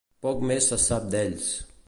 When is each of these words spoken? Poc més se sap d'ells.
Poc 0.25 0.39
més 0.51 0.71
se 0.73 0.79
sap 0.87 1.07
d'ells. 1.17 1.53